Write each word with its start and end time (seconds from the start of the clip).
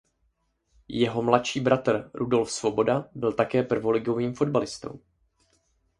Jeho 0.87 1.21
mladší 1.23 1.59
bratr 1.59 2.11
Rudolf 2.13 2.51
Svoboda 2.51 3.09
byl 3.15 3.33
také 3.33 3.63
prvoligovým 3.63 4.33
fotbalistou. 4.33 4.99